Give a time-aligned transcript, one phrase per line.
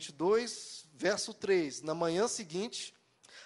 [0.00, 1.82] 22, verso 3.
[1.82, 2.94] Na manhã seguinte,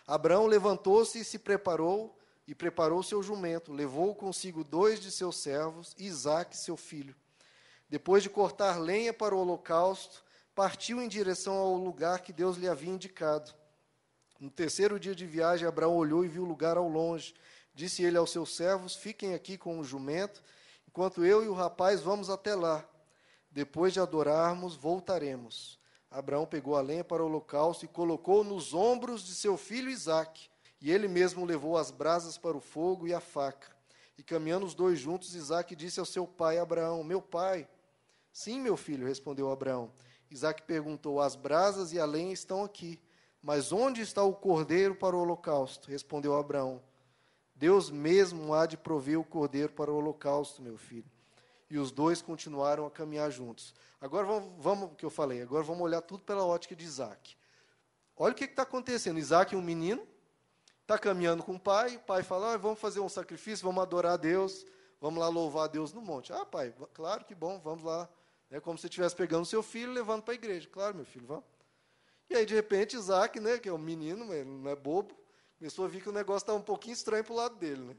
[0.07, 2.17] Abraão levantou-se e se preparou,
[2.47, 7.17] e preparou seu jumento, levou consigo dois de seus servos, Isaque, seu filho.
[7.89, 10.23] Depois de cortar lenha para o holocausto,
[10.55, 13.53] partiu em direção ao lugar que Deus lhe havia indicado.
[14.39, 17.35] No terceiro dia de viagem, Abraão olhou e viu o lugar ao longe.
[17.75, 20.41] Disse ele aos seus servos: Fiquem aqui com o jumento,
[20.87, 22.87] enquanto eu e o rapaz vamos até lá.
[23.51, 25.83] Depois de adorarmos, voltaremos.
[26.15, 30.49] Abraão pegou a lenha para o holocausto e colocou nos ombros de seu filho Isaque.
[30.81, 33.75] E ele mesmo levou as brasas para o fogo e a faca.
[34.17, 37.69] E caminhando os dois juntos, Isaque disse ao seu pai Abraão: Meu pai.
[38.33, 39.91] Sim, meu filho, respondeu Abraão.
[40.31, 43.01] Isaque perguntou: As brasas e a lenha estão aqui,
[43.43, 45.91] mas onde está o cordeiro para o holocausto?
[45.91, 46.81] Respondeu Abraão:
[47.57, 51.11] Deus mesmo há de prover o cordeiro para o holocausto, meu filho.
[51.71, 53.75] E os dois continuaram a caminhar juntos.
[54.01, 57.37] Agora vamos, vamos que eu falei, agora vamos olhar tudo pela ótica de Isaac.
[58.17, 59.19] Olha o que está acontecendo.
[59.19, 60.07] Isaac é um menino,
[60.83, 64.13] está caminhando com o pai, o pai fala, ah, vamos fazer um sacrifício, vamos adorar
[64.13, 64.65] a Deus,
[65.01, 66.33] vamos lá louvar a Deus no monte.
[66.33, 68.09] Ah, pai, claro que bom, vamos lá.
[68.51, 70.69] É como se estivesse pegando o seu filho e levando para a igreja.
[70.71, 71.45] Claro, meu filho, vamos.
[72.31, 75.15] E aí, de repente, Isaac, né, que é um menino, não é bobo,
[75.59, 77.83] começou a ver que o negócio estava um pouquinho estranho para o lado dele.
[77.83, 77.97] Né?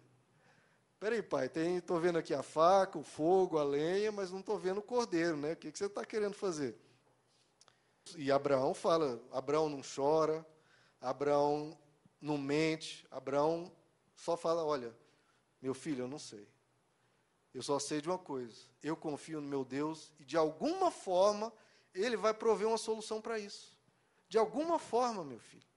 [1.05, 4.79] Peraí, pai, estou vendo aqui a faca, o fogo, a lenha, mas não estou vendo
[4.79, 5.53] o cordeiro, né?
[5.53, 6.75] O que, que você está querendo fazer?
[8.17, 10.43] E Abraão fala, Abraão não chora,
[10.99, 11.77] Abraão
[12.19, 13.71] não mente, Abraão
[14.15, 14.97] só fala, olha,
[15.61, 16.47] meu filho, eu não sei.
[17.53, 21.53] Eu só sei de uma coisa, eu confio no meu Deus e de alguma forma
[21.93, 23.77] ele vai prover uma solução para isso.
[24.27, 25.67] De alguma forma, meu filho.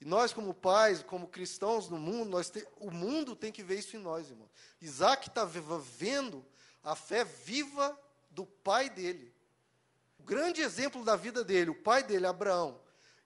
[0.00, 3.78] E nós, como pais, como cristãos no mundo, nós te, o mundo tem que ver
[3.78, 4.48] isso em nós, irmão.
[4.80, 6.44] Isaac está vendo
[6.82, 7.98] a fé viva
[8.30, 9.34] do pai dele.
[10.18, 12.80] O grande exemplo da vida dele, o pai dele, Abraão.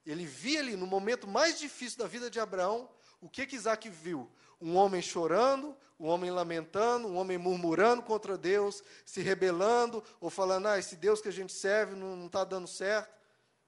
[0.05, 3.89] Ele via ali, no momento mais difícil da vida de Abraão, o que, que Isaac
[3.89, 4.31] viu?
[4.61, 10.67] Um homem chorando, um homem lamentando, um homem murmurando contra Deus, se rebelando, ou falando,
[10.67, 13.15] ah, esse Deus que a gente serve não está dando certo.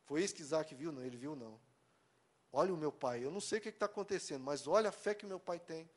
[0.05, 0.91] Foi isso que Isaac viu?
[0.91, 1.59] Não, ele viu não.
[2.53, 5.15] Olha o meu pai, eu não sei o que está acontecendo, mas olha a fé
[5.15, 5.89] que meu pai tem.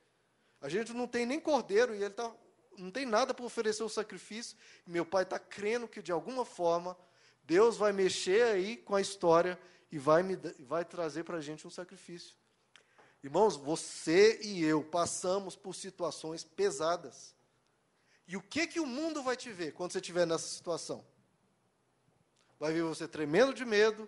[0.61, 2.31] A gente não tem nem cordeiro e ele tá,
[2.77, 4.57] não tem nada para oferecer o sacrifício.
[4.85, 6.97] E meu pai está crendo que de alguma forma
[7.43, 9.59] Deus vai mexer aí com a história
[9.91, 12.35] e vai, me, vai trazer para a gente um sacrifício.
[13.23, 17.35] Irmãos, você e eu passamos por situações pesadas.
[18.27, 21.03] E o que que o mundo vai te ver quando você estiver nessa situação?
[22.59, 24.07] Vai ver você tremendo de medo,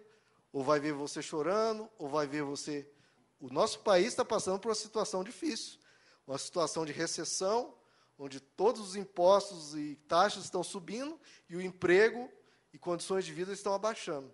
[0.51, 2.89] ou vai ver você chorando, ou vai ver você.
[3.39, 5.79] O nosso país está passando por uma situação difícil,
[6.27, 7.75] uma situação de recessão,
[8.17, 11.19] onde todos os impostos e taxas estão subindo
[11.49, 12.29] e o emprego
[12.73, 14.31] e condições de vida estão abaixando.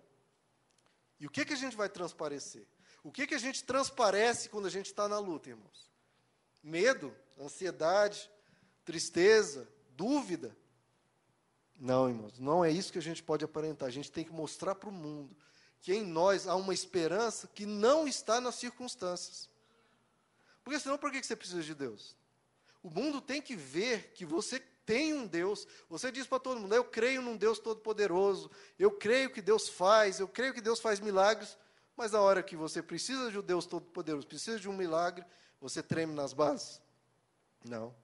[1.18, 2.66] E o que, que a gente vai transparecer?
[3.02, 5.90] O que, que a gente transparece quando a gente está na luta, irmãos?
[6.62, 8.30] Medo, ansiedade,
[8.84, 10.56] tristeza, dúvida.
[11.78, 13.88] Não, irmãos, não é isso que a gente pode aparentar.
[13.88, 15.36] A gente tem que mostrar para o mundo
[15.80, 19.48] que em nós há uma esperança que não está nas circunstâncias.
[20.64, 22.16] Porque senão, por que você precisa de Deus?
[22.82, 25.66] O mundo tem que ver que você tem um Deus.
[25.88, 30.18] Você diz para todo mundo: eu creio num Deus todo-poderoso, eu creio que Deus faz,
[30.18, 31.56] eu creio que Deus faz milagres.
[31.96, 35.24] Mas na hora que você precisa de um Deus todo-poderoso, precisa de um milagre,
[35.60, 36.80] você treme nas bases?
[37.64, 37.94] Não.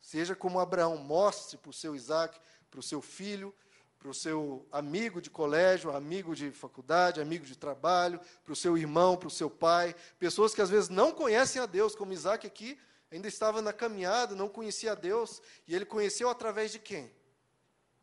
[0.00, 2.38] Seja como Abraão, mostre para o seu Isaac,
[2.70, 3.54] para o seu filho,
[4.02, 8.76] para o seu amigo de colégio, amigo de faculdade, amigo de trabalho, para o seu
[8.76, 12.44] irmão, para o seu pai, pessoas que às vezes não conhecem a Deus, como Isaac
[12.44, 12.76] aqui,
[13.12, 17.14] ainda estava na caminhada, não conhecia a Deus, e ele conheceu através de quem?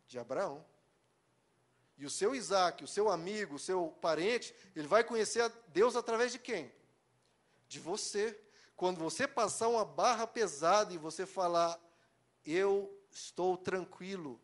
[0.08, 0.64] De Abraão.
[1.98, 5.98] E o seu Isaac, o seu amigo, o seu parente, ele vai conhecer a Deus
[5.98, 6.72] através de quem?
[7.68, 8.40] De você.
[8.78, 11.78] Quando você passar uma barra pesada e você falar,
[12.46, 14.40] eu estou tranquilo,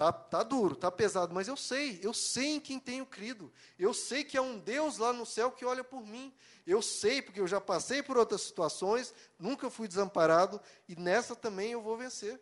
[0.00, 3.52] Tá, tá duro, tá pesado, mas eu sei, eu sei em quem tenho crido.
[3.78, 6.32] Eu sei que há um Deus lá no céu que olha por mim.
[6.66, 10.58] Eu sei, porque eu já passei por outras situações, nunca fui desamparado,
[10.88, 12.40] e nessa também eu vou vencer.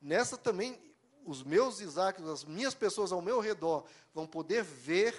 [0.00, 0.80] Nessa também,
[1.22, 3.84] os meus Isaques, as minhas pessoas ao meu redor,
[4.14, 5.14] vão poder ver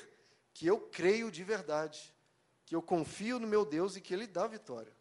[0.52, 2.12] que eu creio de verdade,
[2.66, 4.98] que eu confio no meu Deus e que Ele dá vitória.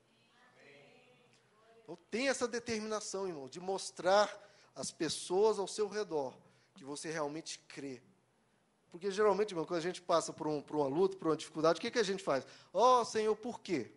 [1.82, 6.34] Então, tem essa determinação, irmão, de mostrar as pessoas ao seu redor
[6.74, 8.02] que você realmente crê.
[8.90, 11.78] Porque geralmente, irmão, quando a gente passa por, um, por uma luta, por uma dificuldade,
[11.78, 12.46] o que, que a gente faz?
[12.72, 13.92] Ó oh, Senhor, por quê?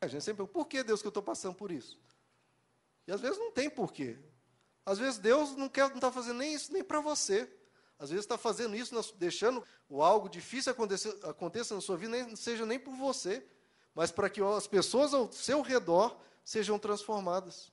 [0.00, 1.98] A gente sempre pergunta, por que Deus que eu estou passando por isso?
[3.06, 4.18] E às vezes não tem porquê.
[4.84, 7.50] Às vezes Deus não quer, não está fazendo nem isso nem para você.
[7.98, 12.36] Às vezes está fazendo isso, deixando o algo difícil acontecer, aconteça na sua vida, nem
[12.36, 13.44] seja nem por você,
[13.94, 17.72] mas para que as pessoas ao seu redor sejam transformadas.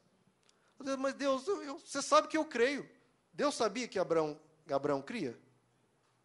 [0.99, 2.89] Mas Deus, eu, eu, você sabe que eu creio.
[3.33, 4.39] Deus sabia que Abraão,
[4.69, 5.39] Abraão cria?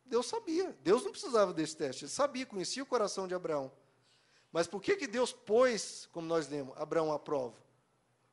[0.04, 0.76] Deus sabia.
[0.82, 2.04] Deus não precisava desse teste.
[2.04, 3.70] Ele sabia, conhecia o coração de Abraão.
[4.50, 7.56] Mas por que, que Deus pôs, como nós lemos, Abraão à prova?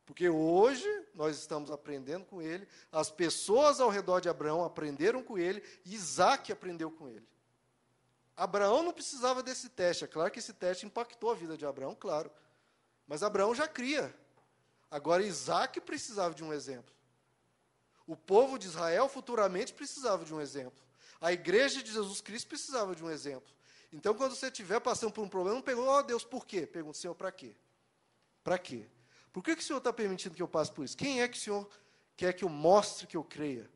[0.05, 5.37] Porque hoje nós estamos aprendendo com ele, as pessoas ao redor de Abraão aprenderam com
[5.37, 7.27] ele, e Isaac aprendeu com ele.
[8.37, 10.03] Abraão não precisava desse teste.
[10.03, 12.29] É claro que esse teste impactou a vida de Abraão, claro.
[13.07, 14.13] Mas Abraão já cria.
[14.89, 16.93] Agora Isaac precisava de um exemplo.
[18.07, 20.83] O povo de Israel futuramente precisava de um exemplo.
[21.19, 23.51] A igreja de Jesus Cristo precisava de um exemplo.
[23.91, 26.67] Então, quando você estiver passando por um problema, não pergunta, ó oh, Deus, por quê?
[26.67, 27.55] Pergunta, Senhor, para quê?
[28.43, 28.85] Para quê?
[29.31, 30.95] Por que, que o Senhor está permitindo que eu passe por isso?
[30.95, 31.69] Quem é que o Senhor
[32.15, 33.69] quer que eu mostre que eu creia?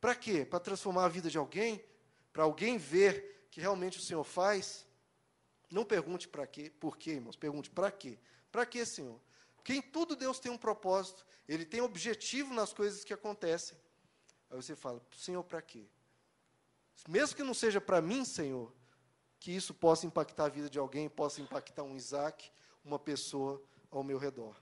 [0.00, 0.44] Para quê?
[0.44, 1.82] Para transformar a vida de alguém?
[2.32, 4.86] Para alguém ver que realmente o Senhor faz?
[5.70, 7.36] Não pergunte para quê, por quê, irmãos.
[7.36, 8.18] Pergunte para quê.
[8.50, 9.20] Para quê, Senhor?
[9.62, 11.24] Porque em tudo Deus tem um propósito.
[11.48, 13.78] Ele tem objetivo nas coisas que acontecem.
[14.50, 15.86] Aí você fala, Senhor, para quê?
[17.08, 18.74] Mesmo que não seja para mim, Senhor,
[19.38, 22.50] que isso possa impactar a vida de alguém, possa impactar um Isaac,
[22.84, 24.60] uma pessoa ao meu redor.